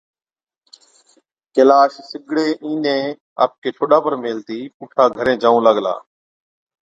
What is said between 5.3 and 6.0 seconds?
جائُون لاگلا۔